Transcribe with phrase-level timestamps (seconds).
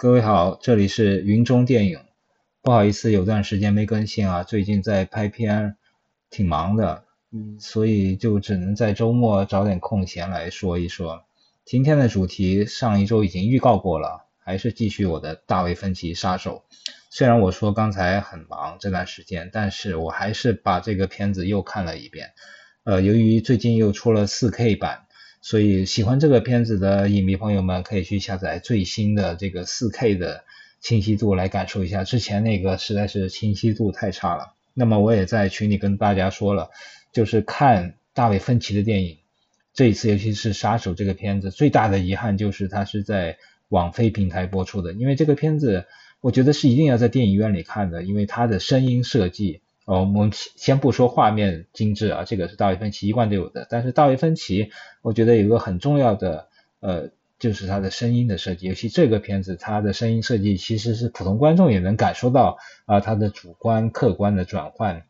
[0.00, 2.00] 各位好，这里是云中电影。
[2.62, 5.76] 不好意思，有段时间没更新啊，最近在拍片，
[6.30, 11.26] 挺忙的，嗯，所以就只能在周末找点空闲来说一说。
[11.66, 16.64] 今天的主题上一周已经预告过了，还是继续我的大卫芬奇杀手。
[17.10, 22.30] 虽然我说刚才很忙这段时间，但是我还是把这个片子又看了一遍。
[22.84, 25.04] 呃，由于最近又出了 4K 版。
[25.42, 30.44] 所以喜欢这个片子的影迷朋友们可以去下载最新的这个 4K 的
[30.80, 34.54] 清晰度来感受一下，之前那个实在是清晰度太差了。
[34.74, 36.70] 那么我也在群里跟大家说了，
[37.12, 39.18] 就是看大卫芬奇的电影，
[39.72, 43.38] 这一次尤其是杀手这个片子，最大的遗憾就是它是在
[43.68, 45.86] 网飞平台播出的，因为这个片子
[46.20, 49.62] 我觉得是一定要在电影院里看的，因为它的声音设计。
[49.86, 53.66] 哦，我们先不说画面精致啊，这个是大卫芬奇一贯都有的。
[53.68, 54.70] 但是大卫芬奇，
[55.02, 56.48] 我觉得有个很重要的，
[56.78, 58.68] 呃，就是他的声音的设计。
[58.68, 65.02] 尤其这个片子，他的声音设计其实是普通观众也能感受到啊，他的主观客观的转换，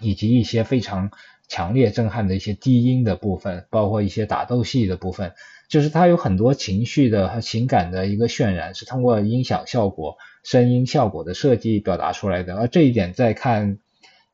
[0.00, 1.12] 以及一些非常
[1.46, 5.34] 强烈震撼的一些低音的部分，包括一些打斗戏的部分，
[5.68, 12.56] 就是他有很多情绪的和情感的一个渲染，是通过音响效果、声音效果的设计表达出来的。
[12.56, 13.78] 而这一点在看。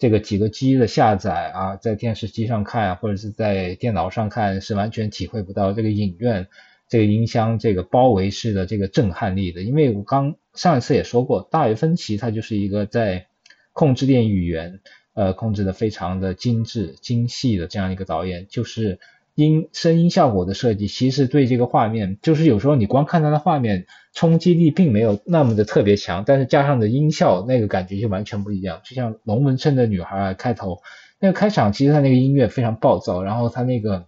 [0.02, 6.48] 这个几个机的下载啊，在电视机上看或者是在电脑上看是完全体会不到这个影院
[6.88, 9.62] 这个音箱这个包围式的这个震撼力的。
[9.62, 13.28] 因为我刚上一次也说过，大卫芬奇他就是一个在
[13.72, 14.80] 控制电影语言
[15.14, 18.98] 呃控制的非常的精致精细的这样一个导演，就是。
[19.34, 28.82] 音声音效果的设计，其实对这个画面，就是有时候你光看它的画面，冲击力并没有那么的特别强，但是加上的音效，那个感觉就完全不一样。
[28.84, 30.82] 就像龙纹身的女孩开头，
[31.18, 34.06] 那个开场其实它那个音乐非常暴躁，然后它那个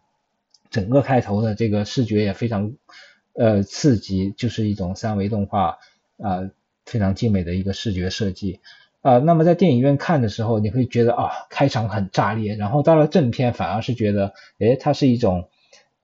[0.69, 2.75] 整个开头的这个视觉也非常
[3.33, 5.79] 呃刺激，就是一种三维动画
[6.19, 6.51] 啊，
[6.85, 8.61] 非常精美的一个视觉设计。
[9.05, 15.51] 啊，那么在电影院看的时候，你会觉得啊，开场很炸裂，然后到了正片反而是觉得，诶，它是一种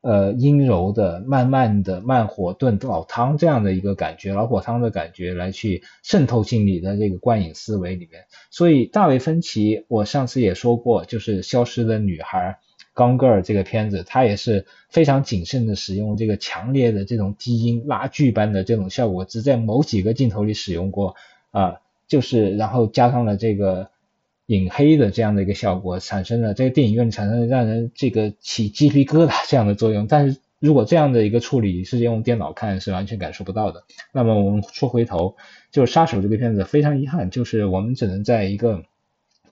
[0.03, 8.25] 呃阴柔的、慢慢的慢火炖老汤这样的一个感觉，老火汤的感觉来去渗透进你的这个观影思维里面。
[8.51, 12.59] 所以大卫芬奇，我上次也说过，就是《消失的女孩》
[13.03, 21.17] 《Gone Girl》这个片子，它也是非常谨慎的使用这个强烈的这种低音拉锯般的这种效果，只在某几个镜头里使用过
[21.51, 21.77] 啊。
[22.11, 23.89] 就是，然后加上了这个
[24.47, 30.09] 影黑的这样的一个效果，产生了这个电影院产生了让人这个起鸡皮疙瘩这样的作用。
[30.09, 33.85] 但是如果这样的一个处理是用电脑看，是完全感受不到的。
[34.13, 35.37] 那么我们说回头，
[35.71, 38.83] 就是《杀手》这个片子非常遗憾，就是我们只能在一个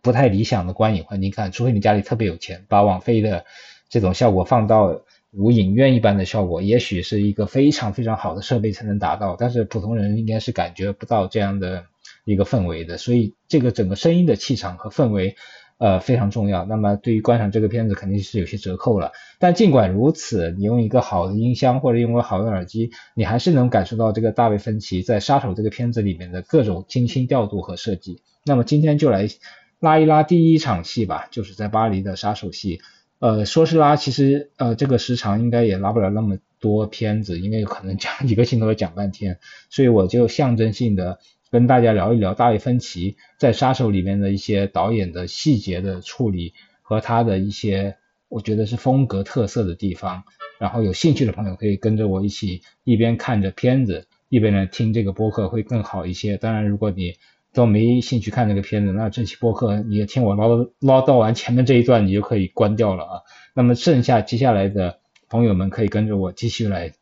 [0.02, 3.44] 不太理想的观影环境看，除非你家里特别有钱，把网飞的
[3.88, 9.36] 这种效果放到如影院一般的效果，也许是一个非常非常好的设备才能达到。
[9.38, 11.84] 但是普通人应该是感觉不到这样的。
[12.28, 15.34] 一个氛围的，所以这个整个声音的气场和氛围，
[15.78, 16.66] 呃非常重要。
[16.66, 19.12] 那么对于观赏这个片子肯定是有些折扣了。
[19.38, 28.20] 但尽管如此，你用一个好的音箱或者用个好的耳机，你还是能感受到这个大卫芬奇在《杀手》这个片子里面的各种精心调度和设计。
[28.44, 29.26] 那么今天就来
[29.80, 32.80] 拉一拉第一场戏吧，就是在巴黎的杀手戏。
[33.20, 39.38] 呃，说是拉，其实呃这个时长应该也拉不了那么多片子，因为可能讲一个镜头要讲半天，
[39.70, 41.18] 所以我就象征性的。
[41.50, 47.96] 跟大家聊一聊大卫芬奇在《杀手》里面的一些导演的细节的处理和他的一些
[48.28, 50.24] 我觉得是风格特色的地方。
[50.58, 56.36] 然后有兴趣的朋友可以跟着我一起一边看着片子，一边呢听这个播客会更好一些。
[56.36, 57.14] 当然，如果你
[57.54, 60.48] 都没兴趣看这个片子，那这期播客你也听我唠
[60.80, 63.22] 唠叨完前面这一段，你就可以关掉了啊。
[63.54, 64.98] 那么剩下接下来的
[65.28, 66.92] 朋友们可以跟着我继续来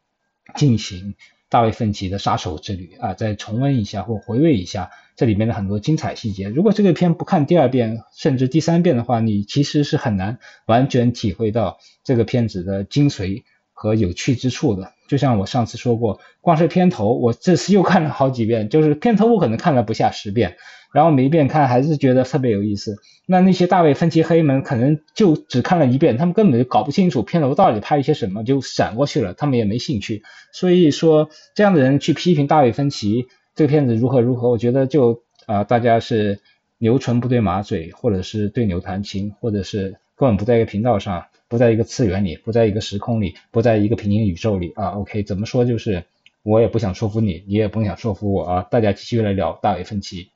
[0.55, 1.15] 进行。
[1.49, 6.49] 大卫芬奇的杀手之旅啊，再重温一下或回味一下这里面的很多精彩细节。
[6.49, 14.93] 如果这个片不看第二遍甚至第三遍的话，你其实是很难完全体会到这个片子的精髓和有趣之处的。
[15.09, 20.57] 就像我上次说过，光是片头，我这次又看了好几遍，就是片头我可能看了不下十遍。
[20.93, 22.97] 然后每一遍看还是觉得特别有意思。
[23.27, 30.23] 那那些大卫芬奇黑们可能就只看了一遍，他们根本就搞不清楚片头到底拍一些什么，就闪过去了，他们也没兴趣。
[30.53, 36.41] 所以说这样的人去批评大卫芬奇这个片子如何如何，我觉得就啊大家是
[36.79, 44.91] 牛唇不对马嘴，或者是对牛弹琴，或者是根本不在一个频道上，不在一个次元里，不在一个时空里，不在一个平行宇宙里啊。
[44.91, 46.05] OK，怎么说就是
[46.43, 48.67] 我也不想说服你，你也不想说服我啊。
[48.71, 50.31] 大家继续来聊大卫芬奇。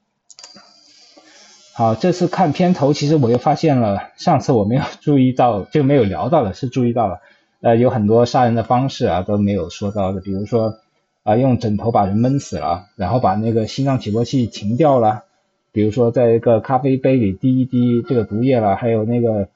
[1.72, 7.20] 好，这次看片头，其实我又发现了，上次我没有注意到，就没有聊到的，是注意到了，
[7.60, 10.74] 呃，有很多杀人的方式啊都没有说到的，比如说，
[11.22, 15.24] 啊用枕头把人闷死了，然后把那个心脏起搏器停掉了，
[15.72, 19.48] 比如说在一个咖啡杯里滴一滴这个毒液了，还有那个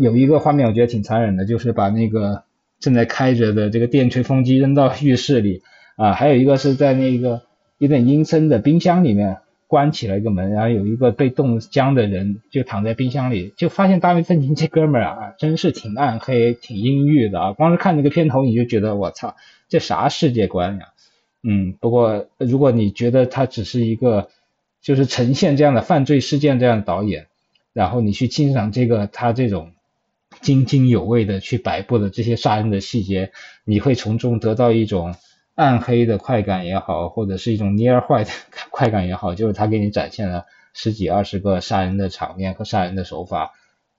[0.00, 2.44] 有一个画面我觉得挺残忍的，就是把那个
[2.78, 5.62] 正在开着的这个电吹风机扔到浴室里
[5.96, 7.42] 啊，还有一个是在那个
[7.78, 9.38] 有点阴森的冰箱里面。
[9.70, 17.52] 关起了一个门，然后有一个被冻僵的人就躺在冰箱里，就发现大卫芬奇这哥们儿啊，真是挺暗黑、挺阴郁的啊。
[17.52, 19.36] 光是看这个片头，你就觉得我操，
[19.68, 20.86] 这啥世界观呀？
[21.44, 24.30] 嗯，不过如果你觉得他只是一个
[24.82, 27.28] 就是呈现这样的犯罪事件这样的导演，
[27.72, 29.70] 然后你去欣赏这个他这种
[30.42, 33.32] 津津有味的去摆布的这些杀人的细节，
[33.64, 35.14] 你会从中得到一种。
[35.56, 38.30] 暗黑的快感也好，或者是一种 捏坏的
[38.70, 43.52] 快感也好，就是他给你展现了十几二十个杀人的场面和杀人的手法。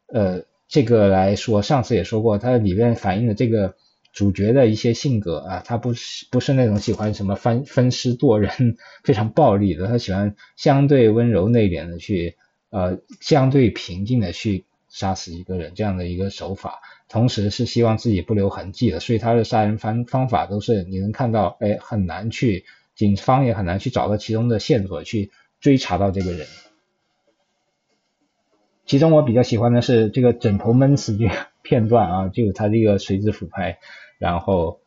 [0.08, 3.76] 呃，这个来说，上次也说过，它里面反映的这个
[4.12, 12.38] 主角的一些性格啊，他不是不是那种喜欢什么分分尸剁人、非常暴力的，他喜欢相对温柔内敛的去
[12.72, 16.82] 呃相对平静的去杀死一个人这样的一个手法。
[17.10, 22.64] 同时是希望自己不留痕迹的，所以他的杀人方方法都是你能看到，哎，很难去，
[22.96, 25.30] 警方也很难去找到其中的线索去
[25.60, 26.48] 追查到这个人。
[28.86, 33.80] 其中我比较喜欢的是这个枕头闷死这个片段啊，就是他这个垂直俯拍，
[34.18, 34.80] 然后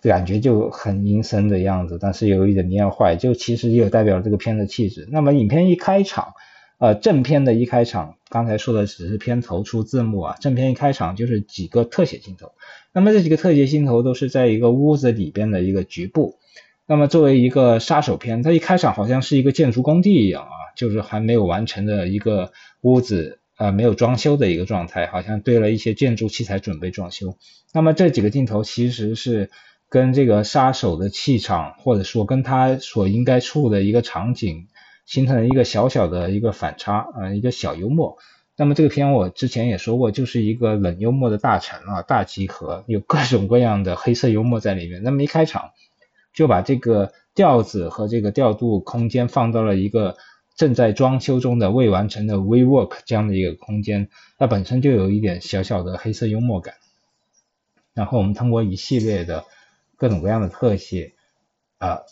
[0.00, 5.06] 感觉就很阴森的样子，但是有一点蔫坏，就其实也有代表这个片的气质。
[5.10, 6.32] 那么影片一开场。
[6.80, 10.36] 呃，正片的一开场，刚才说的只是片头出字幕啊。
[10.40, 12.52] 正片一开场就是几个特写镜头，
[12.94, 16.38] 那么这几个特写镜头都是在一个屋子里边的一个局部。
[16.86, 22.50] 那么作为一个杀手片，它一开场好像是一个建筑工地一样啊，就是还没有完成的一个
[22.80, 27.36] 屋子，呃，没有装修的一个状态，好像堆了一些建筑器材准备装修。
[27.74, 29.50] 那么这几个镜头其实是
[29.90, 34.68] 跟这个杀手的气场，或者说跟他所应该处的一个场景。
[35.10, 38.16] 形成了一个小小的一个反差啊，一个小幽默。
[38.54, 45.02] 那么这个片我之前也说过，就是一个冷幽默的大成啊，大集合，有各种各样的黑色幽默在里面。
[45.02, 45.72] 那么一开场
[46.32, 50.16] 就把这个调子和这个调度空间放到了一个
[50.54, 56.74] 正在装修中的未完成的 WeWork 这样的一个空间，那本身就有一点小小的黑色幽默感。
[57.94, 59.44] 然后我们通过一系列的
[59.96, 61.14] 各种各样的特写
[61.78, 62.02] 啊。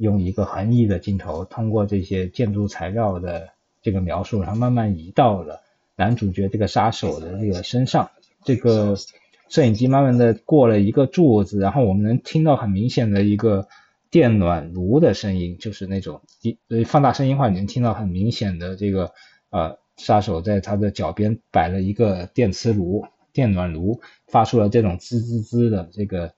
[0.00, 3.50] 用一个横移的镜头，通过这些建筑材料的
[3.82, 5.60] 这个描述，然后慢慢移到了
[5.94, 8.10] 男主角这个杀手的这个身上。
[8.44, 8.96] 这个
[9.48, 13.68] 摄影机慢慢的过了一个柱子，然后我们能听到很明显的一个
[14.10, 19.12] 电暖炉的声音，就是那种一放大声音话，你能听到很明显的这个
[19.50, 26.32] 呃杀手在他的脚边摆了一个电磁炉、电暖炉，发出了这种滋滋滋的这个。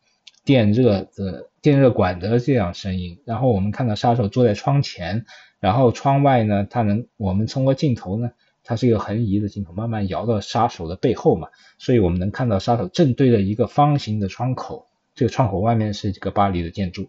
[0.44, 5.24] 电热的电热管的这样声音，然后我们看到杀手坐在窗前，
[5.60, 8.32] 然后窗外呢，它能我们通过镜头呢，
[8.64, 11.48] 它是一个横移的镜头，慢慢摇到杀手的背后嘛，
[11.78, 17.08] 所以我们能看到杀手正对着一个方形的窗口，这个窗口外面是这个巴黎的建筑，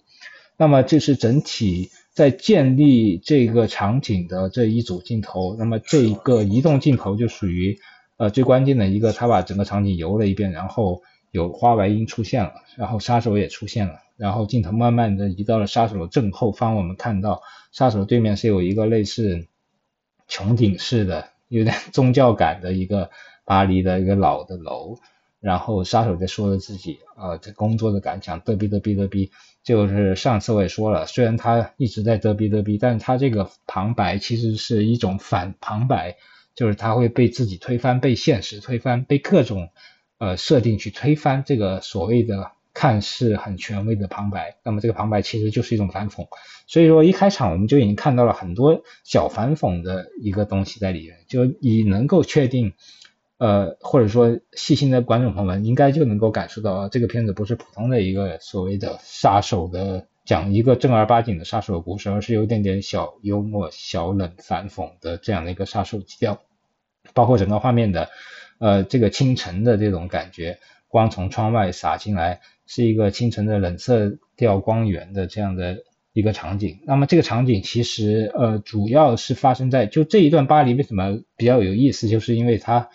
[0.56, 7.80] 那么这是整体在建立这个场景的这一组镜头，那么这一个移动镜头就属于
[8.18, 11.02] 呃最关键的一个，他把整个场景游了一遍，然后。
[11.34, 17.42] 有花白音出现了，然后杀手也出现了，然后镜头慢慢的移到了杀手的正后方，我们看到
[17.72, 19.48] 杀手对面是有一个类似
[20.30, 23.10] 穹顶式的、有点宗教感的一个
[23.46, 24.98] 巴黎的一个老的楼，
[25.40, 29.32] 然后杀手在说着自己啊在工作的感想，嘚逼嘚逼嘚逼，
[29.64, 36.18] 就是上次我也说了，虽然他一直在嘚逼嘚逼，但是他这个旁白其实是一种反旁白，
[36.56, 39.70] 就是他会被自己推翻，被现实推翻，被各种。
[40.20, 46.28] 呃，设定去推翻这个所谓的看似很权威的旁白，那么这个旁白其实就是一种反讽。
[46.66, 52.74] 所以说一开场我们就已经看到了很多小反讽的一个东西在里面，就你能够确定，
[53.38, 66.42] 呃，或者说细心的观众朋友们应该就能够感受到，这个片子不是普通的一个所谓的杀手的讲一个正儿八经的杀手的故事，而是有点点小幽默、小冷反讽的这样的一个杀手基调，
[67.14, 68.10] 包括整个画面的。
[68.60, 76.80] 呃，这个清晨的这种感觉，光从窗外洒进来，是一个清晨的冷色调光源的这样的一个场景。
[76.86, 82.90] 那么这个场景其实呃，主要是发生在就这一段巴黎为什么比较有意思，就是因为它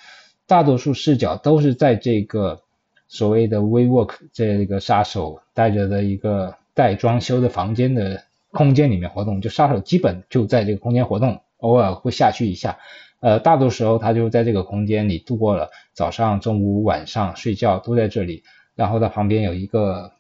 [0.47, 2.63] 大多数视角都是在这个
[3.09, 12.79] 所谓的 WeWork 这个杀手带着的一个带装修的房间的空间里面活动，就杀手基本就在这个空间活动，偶尔会下去一下。
[13.21, 18.45] 呃，大多时候他就在这个空间里度过了早上、中午、晚上睡觉都在这里。
[18.79, 20.13] 然后他旁边有一个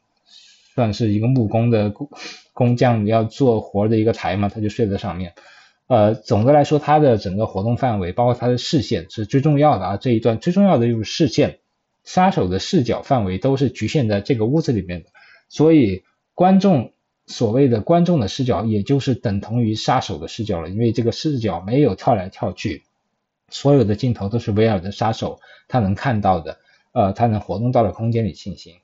[0.74, 2.10] 算是一个木工的工
[2.52, 5.34] 工匠要做活的一个台嘛，他就睡在上面。
[5.86, 9.96] 呃，总的来说，他的整个活动范围，包括他的视线是最重要的啊。
[9.96, 11.60] 这一段最重要的就是视线，
[12.02, 15.10] 杀手的视角范围都是局限在这个屋子里面的，
[15.48, 16.02] 所以
[16.34, 16.92] 观众
[17.28, 22.82] 所谓的观众的视角，也就是等同于杀手的视角了，因为这个视角没有跳来跳去，
[23.50, 25.38] 所有的镜头都是围绕着杀手
[25.68, 26.58] 他能看到的，
[26.92, 28.74] 呃，他能活动到的空间里进行。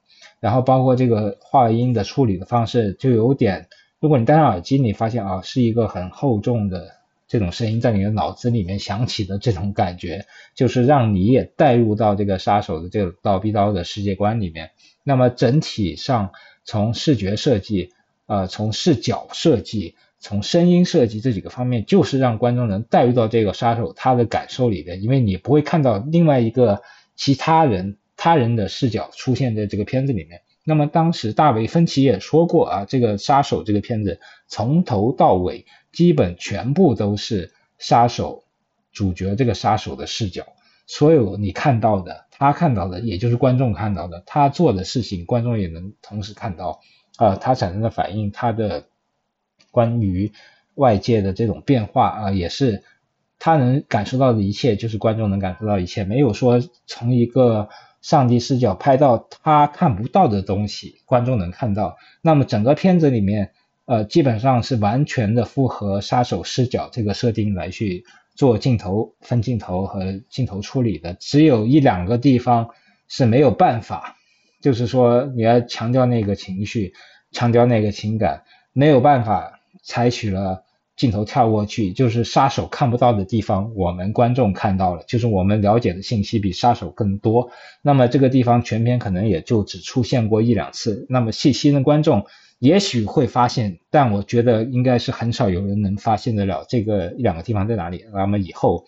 [0.41, 3.69] 然后包括这个话音的处理的方式，就有点。
[4.01, 6.91] 如果你戴上耳机，你发现啊，是一个很厚重的
[7.27, 14.73] 这种声音在你的脑子里面响起的这种感觉，就是让你也带入到这个杀手的这个刀逼刀的世界观里面。
[15.03, 16.33] 那么整体上
[16.65, 17.93] 从视觉设计、
[18.27, 26.83] 呃从视角设计、从声音设计这几个方面，就是让观众能带入到这个杀手他的感受里边，因为你不会看到另外一个
[27.15, 30.43] 其他人他人的视角出现在这个片子里面。
[30.67, 34.19] 那么当时大卫芬奇也说过啊，这个杀手这个片子
[34.49, 38.45] 从头到尾基本全部都是杀手
[38.93, 40.47] 主角这个杀手的视角，
[40.87, 46.81] 所有你看到的，他看到的，也就是观众看到的，他做的事情，观众也能同时看到
[47.17, 48.87] 啊，他产生的反应，他的
[49.71, 50.33] 关于
[50.77, 52.85] 外界的这种变化啊，也是
[53.39, 57.69] 他能感受到的一切，就是观众能感受到一切，没有说从一个。
[58.05, 61.97] 上帝视角拍到他看不到的东西，观众能看到。
[62.21, 63.53] 那么整个片子里面，
[63.87, 71.15] 呃，基本上是完全的符合杀手视角这个设定来去做镜头分镜头和镜头处理的。
[71.15, 72.69] 只有一两个地方
[73.09, 74.17] 是没有办法，
[74.61, 76.93] 就是说你要强调那个情绪，
[77.33, 78.43] 强调那个情感，
[78.75, 80.63] 没有办法采取了。
[80.97, 87.51] 镜头跳过去，就是杀手看不到的地方，我们观众看到了，就是我们了解的信息比杀手更多。
[87.83, 91.07] 那么这个地方全片可能也就只出现过一两次。
[91.09, 92.27] 那么细心的观众
[92.61, 98.05] 也许会发现，但我觉得应该是很少有人能发现得了这个一两个地方在哪里。
[98.13, 98.85] 那么以后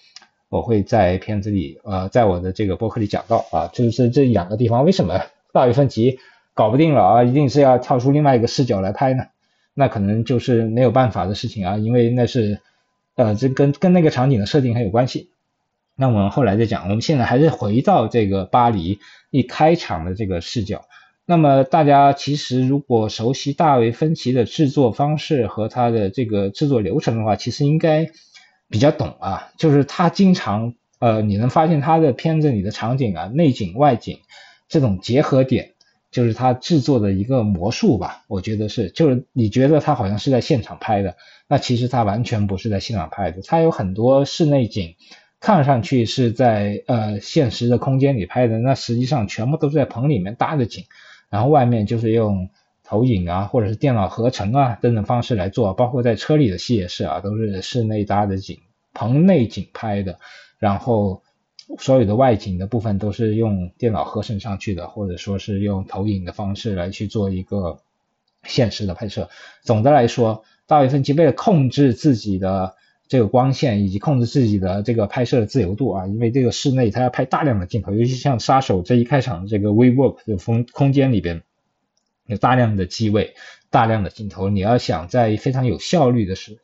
[0.48, 5.20] 我会在片子里，呃，在我的这个博客里讲到啊，就是这两个地方为什么
[5.52, 6.20] 大卫芬奇
[6.54, 9.24] 搞不定了啊，一定是要跳出另外一个视角来拍呢？
[9.78, 12.60] 那可能就是没有办法的事情啊，因为那是，
[13.14, 15.28] 呃，这跟跟那个场景的设定很有关系。
[15.94, 20.86] 那我们后来再讲，我们现在还是回到这个巴黎一开场的这个视角。
[21.26, 28.10] 那么大家其实如果熟悉大卫芬奇的制作方式和他的这个制作流程的话，其实应该
[28.70, 29.50] 比较懂啊。
[29.58, 34.20] 就是他经常，呃，你能发现他的片子里的场景啊，内景外景
[34.68, 35.72] 这种结合点。
[36.16, 41.14] 就是他制作的一个魔术吧，我觉得是，就是你觉得他好像是在现场拍的，
[41.46, 44.94] 那其实他完全不是在现场拍的，他有很多室内景，
[45.40, 50.86] 看上去是在呃现实的空间里拍的，那实际上全部都是在棚里面搭的景，
[51.28, 52.48] 然后外面就是用
[52.82, 58.60] 投影啊或者是电脑合成啊等等方式来做，包括在车里的戏也是啊，都是室内搭的景，
[58.94, 60.18] 棚内景拍的，
[60.58, 61.22] 然后。
[61.78, 67.80] 所有的外景的部分都是用电脑合成上去的，或者说是用投影的方式来去做一个
[68.44, 69.28] 现实的拍摄。
[69.62, 72.76] 总的来说，大卫芬奇为了控制自己的
[73.08, 81.42] 这个光线以及控制自己的这个拍摄的自由度啊，因为这个室内他要拍大量的镜头，尤其像杀手这一开场的这个 WeWork 的空空间里边
[82.26, 83.34] 有大量的机位、
[83.70, 86.58] 大量的镜头，你要想在非常有效率的时。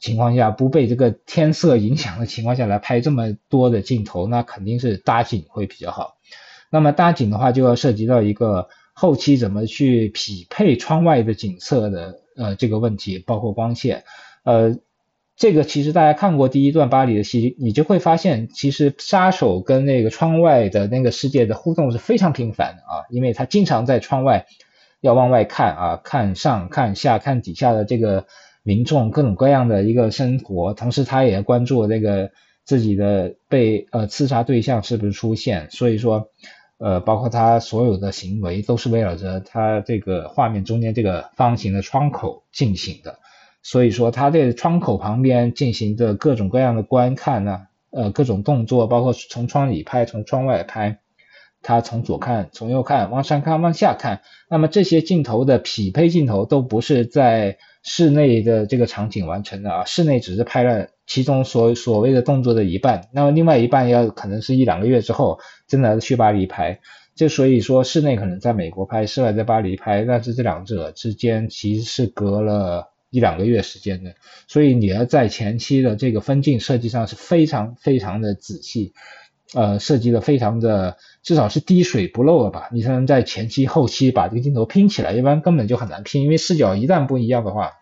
[0.00, 6.16] 情况下不被这个天色影响的情况下来拍这么多的镜头，那肯定是搭景会比较好。
[6.70, 14.04] 那么搭景的话，就要涉及到一个后期怎么去匹配窗外的景色的呃这个问题，包括光线。
[14.44, 14.76] 呃，
[15.36, 24.46] 这个其实大家看过第一段巴黎的戏，你就会发现，其实杀手跟那个窗外的那个世界的互动是非常频繁的啊，因为他经常在窗外
[25.00, 28.26] 要往外看啊，看上看下看底下的这个。
[28.68, 32.32] 民众各种各样的一个生活，同时他也关注这个
[32.66, 36.28] 自己的被呃刺杀对象是不是出现，所以说
[36.76, 43.20] 呃包括他所有的行为都是围绕着他这个画面中间这个方形的窗口进行的，
[43.62, 50.98] 所以说他在窗口旁边进行的各种各样的观看呢，呃各种动作，包括从窗里拍，从窗外拍，
[51.62, 54.20] 他从左看，从右看，往上看，往下看，
[54.50, 57.56] 那么这些镜头的匹配镜头都不是在。
[57.82, 66.80] 室内的这个场景完成的啊，室内只是拍了其中所所谓的动作的一半，那么另外一半要可能是一两个月之后真的去巴黎拍，
[67.14, 74.14] 就所以说室内可能在美国拍，室外在巴黎拍，但是这两者之间其实是隔了一两个月时间的，
[74.46, 78.92] 所以你要在前期的这个分镜设计上是非常非常的仔细，
[79.54, 80.96] 呃，设计的非常的。
[81.28, 87.72] 至少是滴水不漏了吧，你才能在前期后期把这个镜头拼起来，一般根本就很难拼，因为视角一旦不一样的话，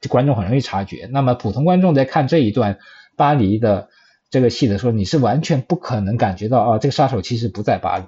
[0.00, 1.08] 就观众很容易察觉。
[1.12, 2.78] 那么普通观众在看这一段
[3.16, 3.88] 巴黎的
[4.30, 8.04] 这个戏的时候，你是完全不可能感觉到啊，这个杀手其实不在巴黎。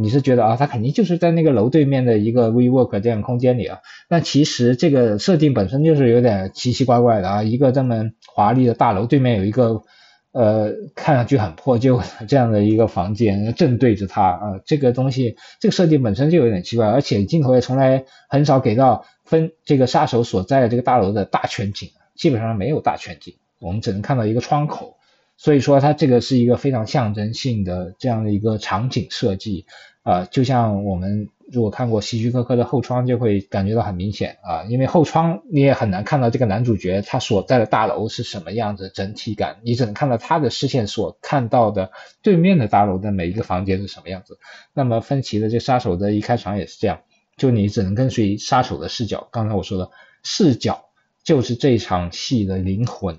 [0.00, 3.80] 你是觉得啊，他肯定就是在那个楼对面的一个 WeWork 这样空间里啊？
[4.08, 7.42] 那其实这个设定本身就是有点奇奇怪怪的啊！
[7.42, 9.82] 一个这么华丽的大楼对面有一个
[10.36, 24.98] 呃看上去很破旧这样的一个房间， 正对着他啊，这个东西这个设计本身就有点奇怪，而且镜头也从来很少给到分这个杀手所在的这个大楼的大全景，基本上没有大全景，我们只能看到一个窗口。
[25.38, 29.64] 所以说它这个是一个非常象征性的这样的一个场景设计，
[30.02, 44.38] 啊，就像我们如果看过希区柯克的后窗，就会感觉到很明显啊，因为后窗你也很难看到这个男主角他所在的大楼是什么样子整体感，你只能看到他的视线所看到的对面的大楼的每一个房间是什么样子。
[44.72, 47.00] 那么芬奇的这杀手的一开场也是这样，
[47.36, 49.28] 就你只能跟随杀手的视角。
[49.30, 49.90] 刚才我说的
[50.22, 50.86] 视角
[51.22, 53.18] 就是这场戏的灵魂。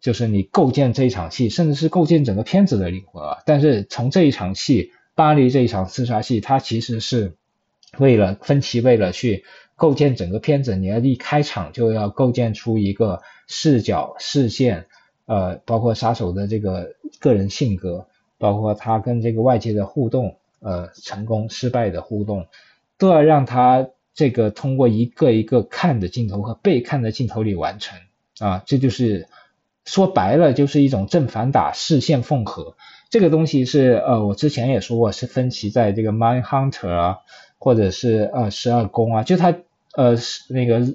[0.00, 3.38] 就是你构建这一场戏，甚至是构建整个片子的灵魂啊！
[3.44, 7.34] 但是从这一场戏，巴黎这一场刺杀戏，它其实是
[7.96, 9.44] 为了分歧，为了去
[9.76, 14.86] 构建整个片子，你要一开场就要构建出一个视角、视线，
[15.26, 22.46] 呃，包括杀手的这个个人性格，包括他跟这个外界的互动，呃，成功、失败的互动，
[22.98, 27.98] 都要让他这个通过一个一个看的镜头和被看的镜头里完成
[28.38, 29.26] 啊，这就是。
[29.84, 32.76] 说白了就是一种正反打、视线缝合，
[33.08, 37.18] 这个东西是呃，我之前也说过，是分歧在这个《Mind Hunter》啊，
[37.58, 39.54] 或者是呃《十二宫》啊，就它
[39.94, 40.16] 呃
[40.48, 40.94] 那个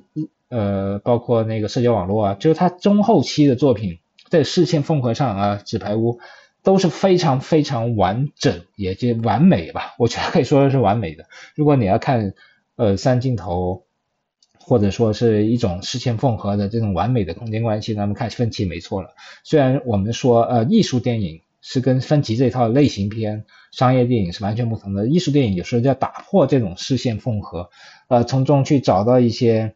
[0.49, 6.13] 呃包括那个社交网络啊，就是它中后期的作品在视线缝合上啊，《纸牌屋》
[6.63, 11.25] 都是非常非常完整，也就完美吧，我觉得可以说是完美的。
[11.55, 12.33] 如果你要看
[12.75, 13.83] 呃三镜头。
[14.65, 19.09] 或者说是一种视线缝合的这种完美的空间关系，那么看分歧没错了。
[19.43, 27.71] 虽然我们说呃艺术电影是跟分级这一套类型片、商业电影是完全不同的，艺术电影有时候要打破这种视线缝合，
[28.07, 29.73] 呃从中去找到一些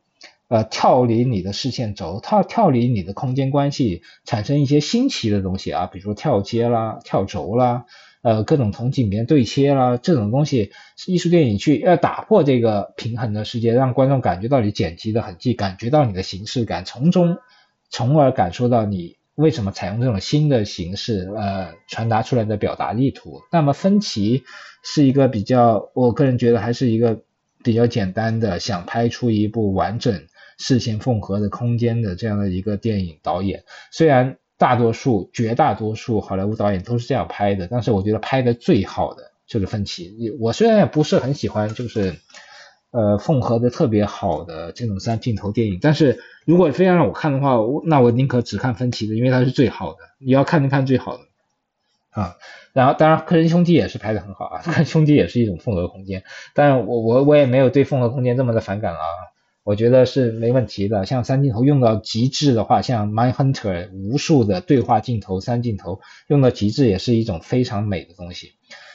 [0.50, 7.86] 呃跳离你的视线轴、跳跳离你的空间关系，产生一些新奇的东西啊，比如说跳接啦、跳轴啦。
[8.24, 10.72] 呃，各种同景边对切啦，这种东西，
[11.06, 17.38] 艺术电影去要打破这个平衡的世界，让观众感觉到你剪辑的痕迹，感觉到你的形式感，从中，
[17.90, 23.42] 从而感受到你为什么采用这种新的形式，呃，传达出来的表达意图。
[23.52, 24.44] 那么分歧
[24.84, 27.22] 是一个比较，我个人觉得还是一个
[27.64, 30.26] 比较简单的，想拍出一部完整
[30.58, 34.38] 视线缝合的空间的这样的一个电影导演，虽然。
[34.60, 40.12] 大多数、绝大多数好莱坞导演都是这样拍的，但是我觉得拍的最好的就是分歧。
[40.40, 42.16] 我虽然也不是很喜欢，就是
[42.92, 50.00] 呃缝合的特别好的这种三镜头电影，但是如果非要让我看的话，那我宁可只看分歧的，因为它是最好的。
[50.20, 51.24] 你要看就看最好的
[52.10, 52.38] 啊。
[52.74, 56.24] 然后当然，科恩兄弟也是拍的很好啊， 科恩兄弟也是一种缝合空间，
[56.54, 59.00] 但是我我我也没有对缝合空间这么的反感啊。
[59.64, 68.54] 我觉得是没问题的，像三镜头用到极致的话，像《Mind Hunter》无数的对话镜头、三镜头用到极致，也是一种非常美的东西，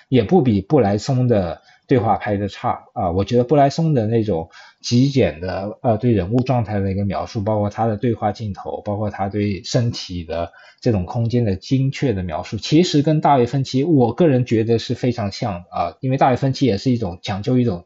[0.09, 1.61] 也不比布莱松的
[1.93, 3.11] 对话拍的差啊。
[3.11, 4.49] 我觉得布莱松的那种
[4.81, 17.85] 极简的呃对人物状态的一个描述，包括他的对话镜头，包括他对身体的这种空间的精确的描述，其实跟大卫芬奇，我个人觉得是非常像啊，因为大卫芬奇也是一种讲究一种。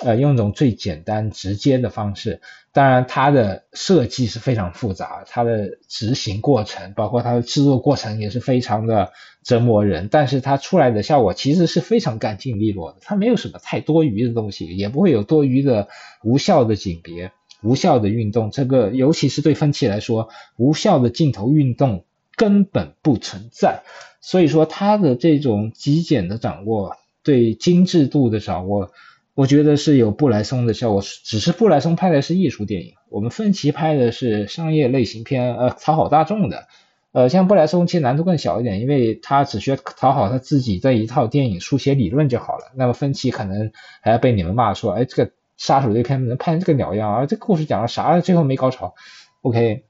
[0.00, 2.40] 呃，用一种最简单直接的方式，
[2.78, 9.10] 当然它的设计是非常复杂，它的执行过程，包括它的制作过程也是非常的
[9.42, 15.88] 折磨人，但是它出来的效果其实是非常干净利落的，它没有什么太多余的东西，也不会有多余的
[16.22, 17.32] 无效的景别、
[17.64, 22.04] 无效的运动，这个尤其是对分期来说，无效的镜头运动
[22.36, 23.82] 根本不存在，
[24.20, 28.92] 所以说它的这种极简的掌握，对精致度的掌握。
[29.38, 36.66] 我觉得是有布莱松的效果，只是布莱松拍的是艺术电影，我们芬奇拍的是商业类型片，呃，讨好大众的。
[37.12, 42.72] 呃，像布莱松其实难度更小一点，因为他只需要讨好他自己这一套电影书写理论就好了。
[42.74, 43.70] 那么芬奇可能
[44.02, 47.26] 还要被你们骂说，哎，这个杀手这片能拍成这个鸟样啊？
[47.26, 48.18] 这故事讲了啥？
[48.18, 48.96] 最后没高潮。
[49.42, 49.84] OK。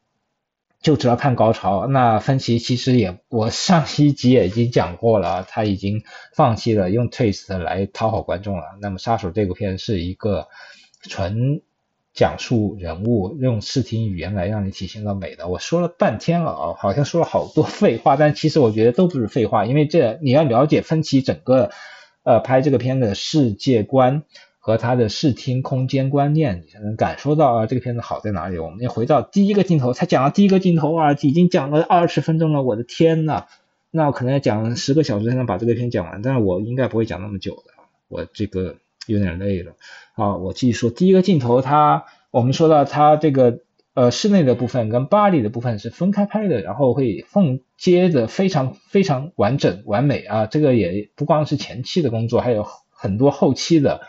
[0.80, 1.86] 就知道看高潮。
[1.86, 6.02] 那芬奇其实也，我上一集也已经讲过了，他已经
[6.34, 8.62] 放弃了用 twist 来讨好观众了。
[8.80, 10.48] 那么杀手这部片是一个
[11.02, 11.62] 纯
[12.12, 15.48] 讲述人物，用视听语言来让你体现到美的。
[15.48, 21.70] 我说了半天了啊，好像说了好多废话，但其实我觉得都不是废话，因为这你要了解芬奇整个。
[22.24, 24.24] 呃拍这个片的世界观
[24.68, 28.59] 和他的视听空间观念，你才能感受到啊这个片子好在哪里。
[28.59, 33.46] 我们要回到第一个镜头，才讲了第一个镜头啊，已经讲了二十分钟了，我的天呐！
[33.90, 37.72] 那我可能要讲十个小时才能把这个片讲完，但是我应该不会讲那么久的，
[38.09, 38.76] 我这个
[39.07, 39.72] 有点累了。
[40.16, 43.61] 啊，我继续说，第一个镜头，它我们说到它这个
[43.94, 54.02] 呃室内的部分跟巴黎的部分是分开拍的，然后会缝接的非常非常完整完美啊，这个也不光是前期的工作，还有很多后期的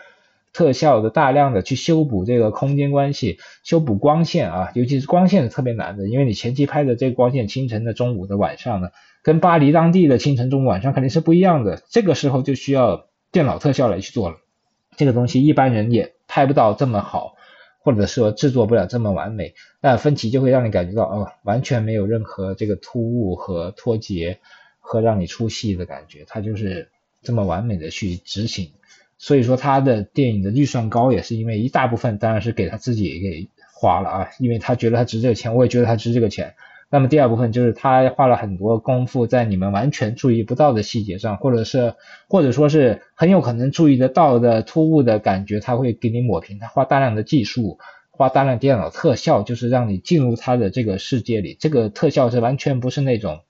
[0.52, 8.92] 特效的大量的去修补这个空间关系，修补光线啊，尤其是光线是特别难的，因为你前期拍的这个光线，清晨的、中午的、晚上的。
[9.22, 14.38] 跟巴黎当地的清晨、中午、晚上肯定是不一样的，这个时候就需要电脑特效来去做了。
[14.96, 17.34] 这个东西一般人也拍不到这么好，
[17.80, 19.54] 或者说制作不了这么完美。
[19.82, 24.40] 那分歧就会让你感觉到，哦，完全没有任何这个突兀和脱节
[24.78, 26.88] 和让你出戏的感觉，它就是
[27.22, 28.72] 这么完美的去执行。
[29.22, 36.54] 所以说他的电影的预算高，也是因为一大部分当然是给他自己给花了啊，因为他觉得他值这个钱，我也觉得他值这个钱。
[36.88, 41.94] 那么第二部分就是他花了很多功夫在你们完全注意不到的细节上，或者是
[42.30, 46.58] 或者说是很有可能注意得到的突兀的感觉，他会给你抹平。
[46.58, 47.78] 他花大量的技术，
[48.10, 51.58] 花大量电脑特效，就是让你进入他的这个世界里。
[51.60, 53.40] 这个特效是完全不是那种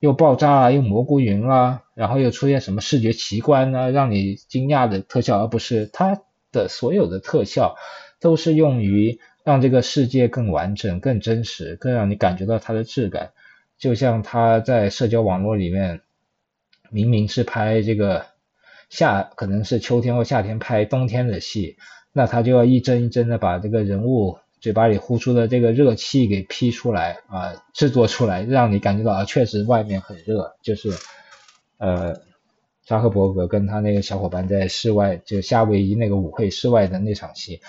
[0.00, 6.20] 又爆炸啊，又蘑菇云啊，然后又出现什么视觉奇观啊，让你惊讶的特效，而不是它
[6.52, 7.76] 的所有的特效
[8.20, 9.18] 都是用于。
[9.46, 13.30] 让这个世界更完整、更真实、更让你感觉到它的质感，
[13.78, 16.00] 就像他在社交网络里面，
[16.90, 18.26] 明明是拍这个
[18.90, 21.76] 夏，可能是秋天或夏天拍冬天的戏，
[22.12, 30.90] 那他就要一帧一帧的把这个人物嘴巴里呼出的这个热气给 P 出来啊，制作出来，让你感觉到啊，确实外面很热，就是
[31.78, 32.20] 呃，
[32.84, 37.60] 扎克伯格跟他那个小伙伴在室外，就夏威夷那个舞会室外的那场戏。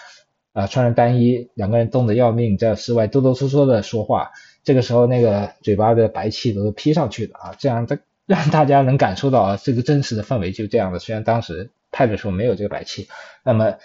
[0.54, 4.32] 啊，穿着单衣，两个人冻得要命，在室外哆哆嗦嗦的说话。
[4.64, 10.98] 这个时候，那个嘴巴的白气都是 P 上去的啊，这样的让大家能感受到啊，这个真实的氛围就这样的。
[10.98, 13.08] 虽然当时拍的时候没有这个白气，
[13.44, 13.76] 那么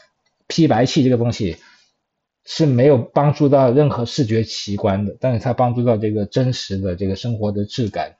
[0.47, 1.59] P 白气这个东西
[2.45, 8.17] 是没有帮助到任何视觉奇观的，但是它帮助到这个真实的这个生活的质感，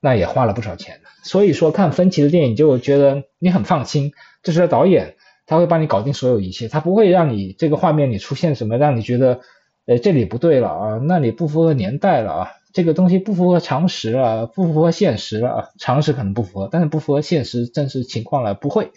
[0.00, 5.16] 那也花了不少钱所以说，看芬奇的电影就觉得你很放心，这是导演。
[5.44, 9.40] 他会帮你搞定所有一切，他不会让你这个画面里出现什么让你觉得，
[9.86, 18.92] 呃，这里不对了啊，那里不符合年代了啊，这个东西不符合常识啊，不符合现实了啊，常识可能不符合，但是不符合现实真实情况了，不会，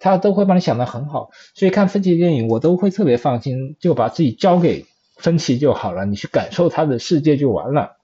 [0.00, 7.98] 他都会帮你想得很好，所以看分歧电影我都会特别放心，就把自己交给分歧就好了，你去感受他的世界就完了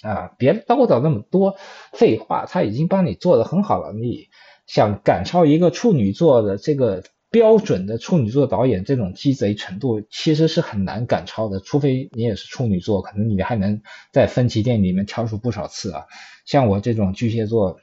[0.00, 1.56] 啊，别叨叨那么多
[1.92, 4.28] 废话，他已经帮你做的很好了，你
[4.66, 7.02] 想赶超一个处女座的这个。
[7.32, 16.06] 标准的处女座导演这种鸡贼程度其实是很难赶超的，除非你也是处女座，可能你还能在分歧电影里面跳出不少次啊。
[16.44, 17.78] 像我这种巨蟹座，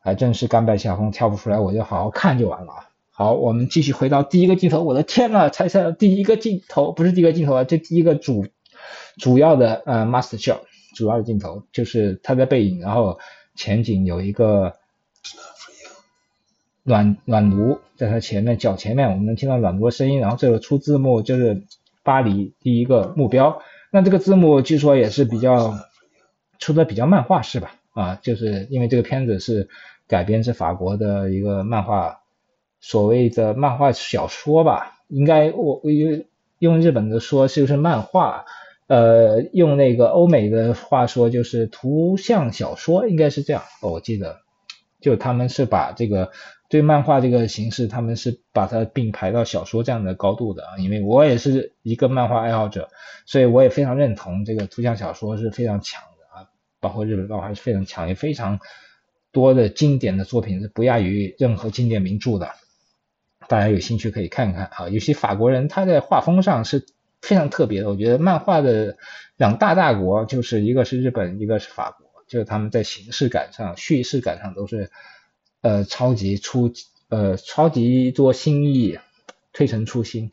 [0.00, 2.89] 还真是甘拜下风，跳不出来，我就好好看就完了啊。
[3.20, 8.46] 好，我们继续回到第一个镜头，我的天呐，才是第一个镜头，不是第一个镜头啊，这第一个主
[9.18, 10.60] 主要的呃 master shot，
[10.96, 13.18] 主要的镜头就是他在背影，然后
[13.54, 14.74] 前景有一个。
[16.82, 21.62] 暖暖炉在他前面脚前面，我们能听到暖炉的声音，然后这个出字幕就是
[22.02, 23.60] 巴黎第一个目标。
[23.90, 25.74] 那这个字幕据说也是比较
[26.58, 27.74] 出的比较漫画式吧？
[27.92, 29.68] 啊，就是因为这个片子是
[30.08, 32.19] 改编自法国的一个漫画，
[32.80, 36.24] 所谓的漫画小说吧，应该我用
[36.58, 38.44] 用日本的说就是漫画，
[38.86, 43.62] 呃，用那个欧美的话说就是图像小说，应该是这样。
[43.82, 44.40] 我记得
[45.00, 46.30] 就他们是把这个。
[46.70, 52.90] 对漫画这个形式，他们是把它并排到小说这样的高度的啊，因为我也是一个漫画爱好者，
[53.26, 56.46] 所以我也非常认同这个图像小说是非常强的啊，
[56.78, 58.60] 包括日本漫画是非常强，也非常
[59.32, 62.52] 多的经典的作品是不亚于任何经典名著的，
[63.50, 66.86] 大家有兴趣可以看看啊，尤其法国人他在画风上是
[67.20, 68.96] 非常特别的，我觉得漫画的
[69.36, 74.92] 两大大国就是一个是日本，一个是法国，就是他们在形式感上、叙事感上都是。
[75.62, 76.72] 呃，超级出
[77.10, 78.98] 呃，超级多新意，
[79.52, 80.32] 推陈出新，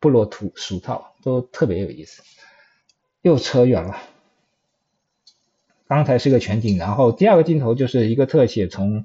[0.00, 2.22] 不落土俗套，都特别有意思。
[3.20, 3.98] 又扯远了。
[5.86, 9.04] 刚才是个全景，然后第二个镜头就是一个特写，从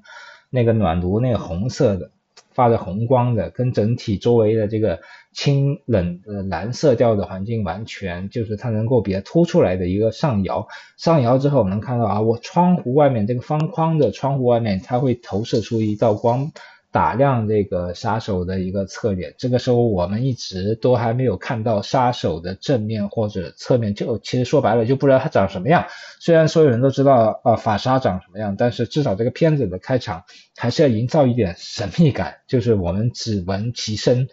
[0.50, 2.12] 那个暖炉那个红色的。
[2.58, 5.00] 发着红光的，跟整体周围的这个
[5.32, 10.67] 清冷的蓝色调的环境完全就是它能够比较突出来的一个上摇，
[10.98, 16.52] 上摇之后我们能看到啊，我窗户外面这个方框的窗户外面，它会投射出一道光，
[16.91, 19.36] 打量这个杀手的一个侧脸。
[19.38, 25.86] 这个时候我们一直都还没有看到杀手的正面或者侧面，就其实说白了就不知道他长什么样。
[26.19, 30.23] 虽然所有人都知道啊法沙长什么样，但是至少这个片子的开场
[30.56, 34.28] 还是要营造一点神秘感，就是我们只闻其声，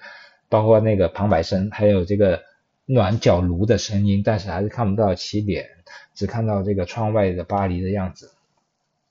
[0.49, 2.43] 包括那个旁白声，还有这个
[2.87, 5.67] 暖脚炉的声音，但是还是看不到其脸，
[6.15, 8.31] 只看到这个窗外的巴黎的样子。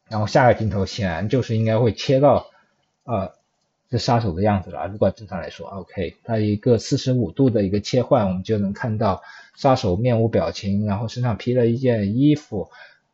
[0.10, 2.48] 然后下个镜头显然就是应该会切到，
[3.06, 3.34] 呃，
[3.90, 4.88] 这杀手的样子了。
[4.88, 9.22] 如果正常来说，OK，它一个四十五度的一个切换，我们就能看到
[9.56, 12.70] 杀手面无表情，然后身上披了一件衣服，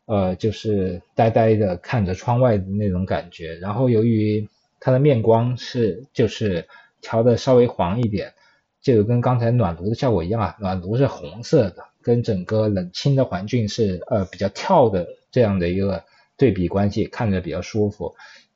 [0.06, 3.56] 呃，就是呆呆的看着窗外的那种感觉。
[3.56, 4.48] 然后由于
[4.80, 6.68] 他的面光是就是
[7.02, 8.34] 调的稍微黄一点，
[8.82, 16.04] 就跟刚才暖炉的效果一样啊，暖炉是红色的，跟整个冷清的环境是呃比较跳的这样的一个。
[16.40, 18.16] 对比关系看着比较舒服，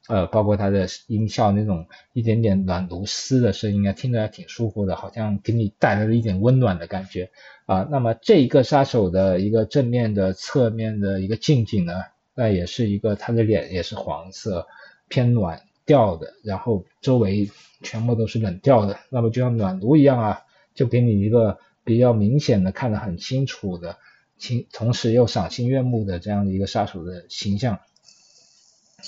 [0.09, 7.31] 呃，包括它的音效那种一点点暖炉丝的声音啊，听着还挺舒服的，好像给你带来了一点温暖的感觉
[7.65, 7.87] 啊。
[7.89, 11.93] 那么这一个杀手的一个正面的、侧面的一个近景呢，
[12.35, 14.67] 那也是一个他的脸也是黄色
[15.07, 17.49] 偏暖调的，然后周围
[17.81, 20.41] 全部都是冷调的，那么就像暖炉一样啊，
[20.75, 23.97] 就给你一个比较明显的看得很清楚的。
[24.37, 27.79] 清，同时又赏心悦目的这样的一个杀手的形象，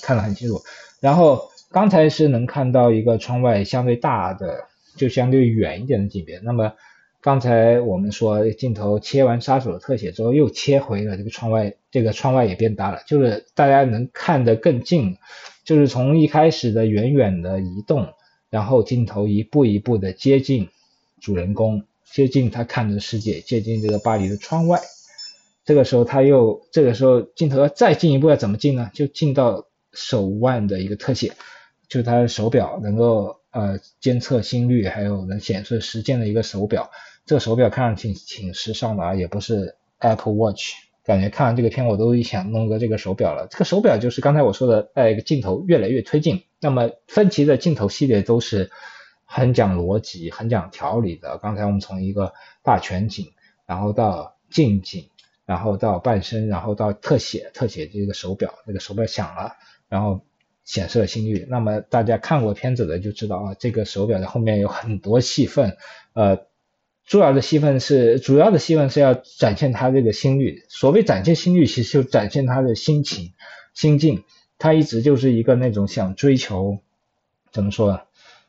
[0.02, 0.60] 看得很清楚。
[1.00, 4.64] 然后刚才是能看到一个窗外相对大的，
[4.96, 6.38] 就相对远一点的景别。
[6.42, 6.72] 那么
[7.20, 15.16] 刚才我们说镜头切完杀手的特写之后，又切回了这个窗外，这个窗外也变大了，就是大家能看得更近，
[15.64, 18.08] 就是从一开始的远远的移动，
[18.48, 20.68] 然后镜头一步一步的接近
[21.20, 24.80] 主人公，接近他看的世界，接近这个巴黎的窗外。
[25.64, 28.88] 这个时候他又，这个时候镜头要再进一步要怎么进呢？
[28.94, 31.32] 就进到手腕的一个特写，
[31.88, 36.90] 就他的手表能够呃监测心率，还有能显示时间的一个手表。
[37.24, 43.48] 这个手表看上去挺时尚的啊，也不是 Apple Watch，感觉看完这个片我都想弄个这个手表了。
[43.50, 46.44] 这个手表就是刚才我说的，带一个镜头越来越推进。
[46.60, 48.70] 那么分歧的镜头系列都是
[49.24, 51.38] 很讲逻辑、很讲条理的。
[51.38, 52.32] 刚才我们从一个
[52.62, 53.32] 大全景，
[53.66, 55.08] 然后到近景。
[55.46, 59.54] 然后到半身，然后到特写，特写这个手表，那个手表响了，
[59.88, 60.22] 然后
[60.64, 61.46] 显示了心率。
[61.48, 65.76] 那么大家看过片子的就知道啊，这个手表的后面有很多戏份，
[66.12, 66.46] 呃，
[67.04, 70.64] 主要的戏份是主要的戏份是要展现他这个心率。
[70.68, 73.32] 所谓展现心率，其实就展现他的心情、
[73.74, 74.24] 心境。
[74.58, 76.78] 他一直就是一个那种想追求
[77.52, 78.02] 怎么说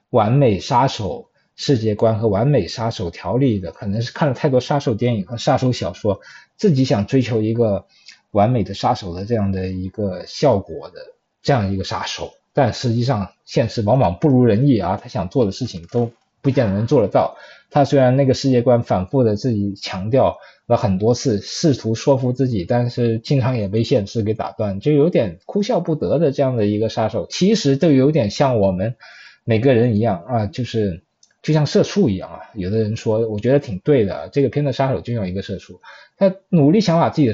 [0.10, 1.30] 完美杀手。
[1.60, 6.22] 世界观和完美杀手条例的，可能是看了太多杀手电影和杀手小说，
[6.56, 7.88] 自己想追求一个
[8.30, 11.00] 完美的杀手的这样的一个效果的
[11.48, 17.38] 这样一个杀手，但实际上现实往往不如人意啊，他想做的事情都不见得能做得到。
[17.72, 28.98] 他虽然那个世界观反复的自己强调了很多次，试图说服自己，但是经常也被现实给打断，就有点哭笑不得的这样的一个杀手，其实就有点像我们
[29.46, 31.02] 每个人一样啊，就是。
[31.44, 34.28] 就像社畜一样啊，有的人说，我觉得挺对的。
[34.34, 35.80] 这个片的杀手就像一个社畜，
[36.18, 37.34] 他努力想把自己的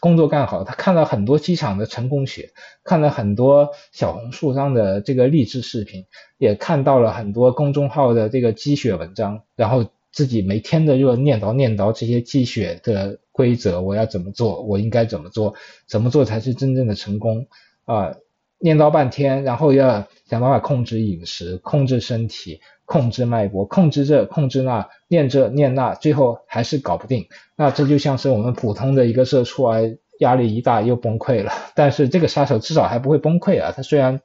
[0.00, 0.64] 工作干好。
[0.64, 2.52] 他看了很多机场的成功学，
[2.84, 6.06] 看了很多小红书上的这个励志视频，
[6.38, 15.54] 也看到了很多公众号的这个积雪文章，然后自己每天的就念叨念叨这些积雪的规则，我要怎么做，我应该怎么做，
[15.86, 17.46] 怎么做才是真正的成功
[17.84, 18.14] 啊？
[18.58, 22.60] 念叨半天，然后要想办法控制饮食，控制身体。
[22.88, 27.26] 控制脉搏，控制这，控制那，念这念那，最后还是搞不定。
[27.56, 29.80] 那这就像是我们普通的一个社畜啊，
[30.20, 31.50] 压力一大又崩溃了。
[31.74, 34.20] 但是这个杀手至少还不会崩溃啊，他虽然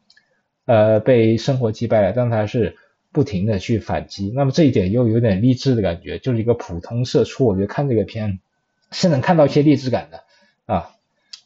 [0.67, 2.77] 呃被生活击败了，但他是
[3.11, 4.31] 不停的去反击。
[4.35, 8.41] 那么这一点又有点励志的感觉，就是一个普通社畜，我觉得看这个片
[8.91, 10.23] 是能看到一些励志感的
[10.71, 10.91] 啊。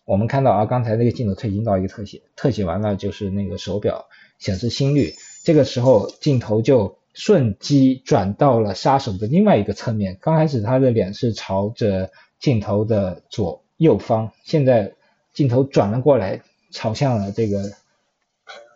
[0.06, 4.06] 我们看到啊，刚才那个镜头推进到一个特写，特写完了就是那个手表
[4.40, 5.14] 显示心率，
[5.44, 6.98] 这个时候镜头就。
[7.18, 14.96] 瞬机转到了杀手的另外一个侧面，刚开始他的脸是朝着镜头的左右方，现在
[15.32, 16.42] 镜头转了过来，
[16.72, 17.72] 朝向了这个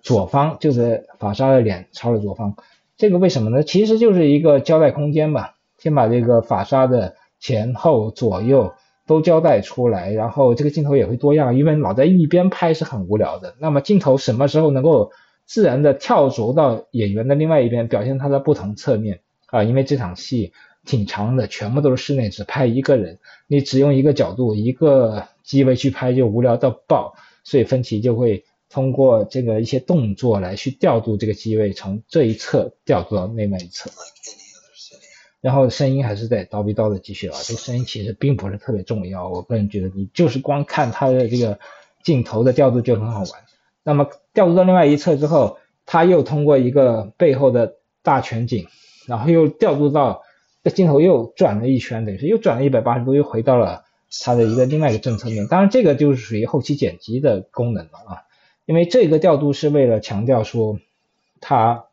[0.02, 2.56] 左方，就是法沙的脸朝了左方。
[2.96, 3.62] 这个为什么呢？
[3.62, 8.74] 其实就是一个交代空间吧，先把这个法沙的前后左右
[9.10, 13.56] 都交代出来，然后这个镜头也会多样，因为老在一边拍是很无聊的。
[13.60, 15.12] 那么镜头什么时候能够？
[15.52, 20.54] 自然的跳着到演员的另外一边，表现他的不同侧面啊，因为这场戏
[20.86, 23.18] 挺长的，全部都是室内，只拍一个人，
[23.48, 33.90] 你只用一个角度、一个机位去拍就无聊到爆，所以分歧就会通过这个一些动作来去调度这个机位，从这一侧调度到另外一侧。
[35.42, 41.60] 然后声音还是在叨逼叨的继续啊， 这个声音其实并不是特别重要，我个人觉得你就是光看它的这个
[42.04, 43.30] 镜头的调度就很好玩。
[43.84, 48.68] 那么调度到另外一侧之后，他又通过一个背后的大全景，
[49.08, 50.24] 然后又调度到
[50.64, 53.86] 这镜头又转了一圈，等于是又转了一百八十度，又回到了
[54.24, 55.48] 它的一个另外一个正侧面。
[55.48, 58.22] 当然这个就是属于后期剪辑的功能了啊，
[58.66, 60.80] 因为这个调度是为了强调说，
[61.40, 61.86] 他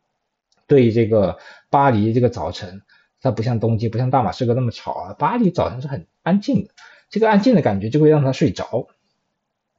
[0.67, 1.39] 对这个
[1.71, 2.83] 巴黎这个早晨。
[3.27, 5.13] 它不像东京，不像大马士革那么吵啊。
[5.19, 6.71] 巴黎早晨是很安静的，
[7.11, 8.87] 这个安静的感觉就会让他睡着。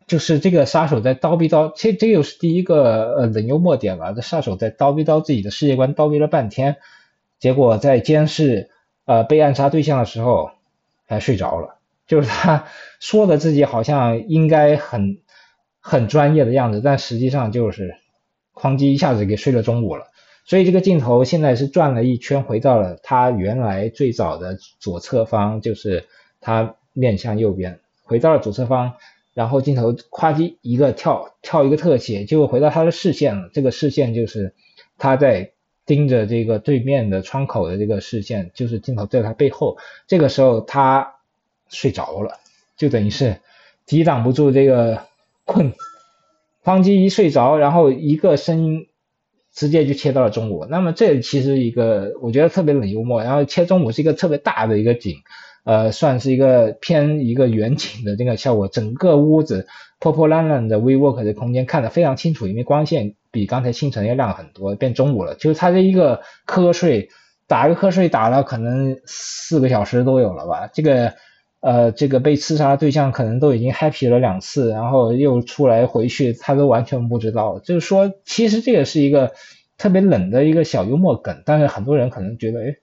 [0.06, 4.14] 就是这个杀手在叨逼叨，这这又是第一个呃冷幽默点了。
[4.14, 6.78] 这杀手在叨逼叨自己的世界观，叨逼了半天，
[7.40, 8.70] 结果在监视
[9.06, 10.52] 呃被暗杀对象的时候，
[11.06, 11.76] 还睡着了。
[12.06, 12.66] 就是他
[13.00, 15.18] 说的自己好像应该很
[15.82, 17.96] 很专业的样子，但实际上就是
[18.54, 20.06] 哐叽一下子给睡了中午了。
[20.48, 26.06] 所以这个镜头现在是转了一圈，回到了它原来最早的左侧方，就是
[26.40, 28.94] 它面向右边，回到了左侧方，
[29.34, 33.50] 然后镜头咵叽一个跳跳一个特写，就回到他的视线了。
[33.54, 34.54] 这个视线就是
[34.98, 35.52] 他在
[35.86, 39.78] 盯着这个对面的窗口的这个视线，就是镜头在他背后。
[40.08, 41.16] 这个时候他
[41.68, 42.40] 睡着了，
[42.78, 43.42] 就等于是
[43.86, 45.02] 抵挡不住这个
[45.44, 45.74] 困，
[46.64, 48.88] 哐叽一睡着，然后一个声音。
[49.58, 55.16] 直接就切到了中午，那么这其实一个我觉得特别冷幽默，然后切中午是一个特别大的一个景，
[55.66, 59.66] 呃，算是一个偏一个远景的这个效果，整个屋子
[60.00, 67.10] 破破烂烂的 WeWork 的空间看得非常清楚，因为光线比刚才清晨要亮很多，变中午了，就是他这一个瞌睡，
[67.48, 71.16] 打个瞌睡打了可能四个小时都有了吧，这个
[71.62, 79.34] 呃这个被刺杀对象可能都已经 happy 了两次，然后又出来回去，他都完全不知道，就是说其实这个是一个。
[79.80, 82.78] 特别冷的一个小幽默梗，但是很多人可能觉得，哎，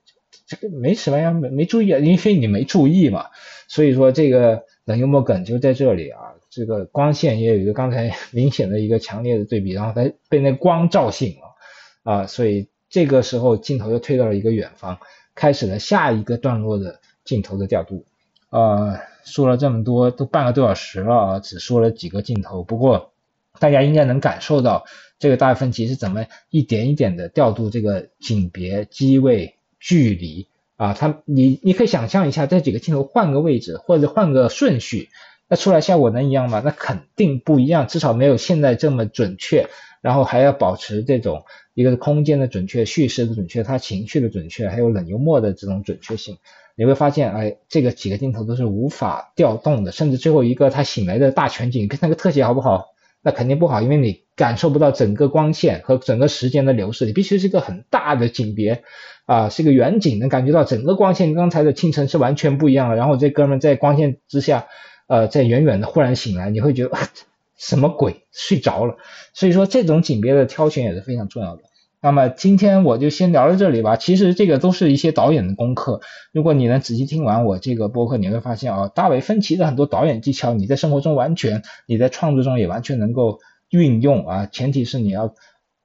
[0.47, 3.27] 这个没什么呀，没没注意，因为你没注意嘛，
[3.67, 6.21] 所以说这个冷幽默梗就在这里啊。
[6.51, 15.01] 这个光线也有一个刚才 明显的一个强烈的对比，然后它被那光照醒了啊，所以这个时候镜头又推到了一个远方，
[15.35, 18.07] 开始了下一个段落的镜头的调度。
[18.55, 23.11] 呃，说了这么多，都半个多小时了啊，只说了几个镜头，不过
[23.59, 24.85] 大家应该能感受到。
[25.19, 30.95] 这个大卫芬奇是怎么一点一点的调度这个景别、机位、距离啊？
[30.95, 35.09] 他你你可以想象一下，这几个镜头换个位置或者换个顺序，
[35.49, 36.63] 那出来效果能一样吗？
[36.65, 39.69] 那肯定不一样，至少没有现在这么准确。
[40.01, 46.37] 然后还要保持这种一个空间的准确、叙事的准确、他情绪的准确，还有冷幽默的这种准确性。
[46.77, 52.89] 你会发现，哎，这个几个镜头都是无法调动的，甚至最后一个他醒来的大全景跟那个特写好不好？
[53.23, 58.83] 那肯定不好，因为你感受不到整个光线和整个时间的流逝，你必须是一个很大的景别
[59.25, 62.97] 啊，是一个远景，能感觉到整个光线跟刚才的清晨是完全不一样的。
[62.97, 64.67] 然后这哥们在光线之下，
[65.15, 66.99] 呃，在远远的忽然醒来，你会觉得
[67.57, 68.97] 什么鬼睡着了。
[69.33, 71.63] 所以说这种景别的挑选也是非常重要的。
[72.01, 73.97] 那么今天我就先聊到这里吧。
[73.97, 76.01] 其实这个都是一些导演的功课。
[76.33, 83.39] 如果你能仔细听完我这个播客，你会发现啊，大卫芬奇的很多导演技巧，你在生活中完全，你在创作中也完全能够
[83.71, 84.47] 运用啊。
[84.47, 85.33] 前提是你要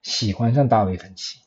[0.01, 1.37] 喜欢上大卫芬奇，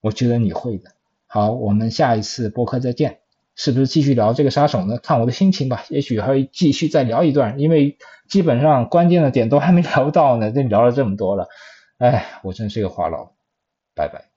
[0.00, 0.92] 我觉得你会的。
[1.26, 3.18] 好，我们下一次播客再见。
[3.56, 4.98] 是不是继续聊这个杀手呢？
[4.98, 5.84] 看我的心情吧。
[5.88, 7.96] 也许还会继续再聊一段，因为
[8.28, 11.48] 基本上关键的点都还没聊到呢，就聊了这么多了。
[11.98, 13.30] 哎，我真是个话痨。
[13.94, 14.35] 拜拜。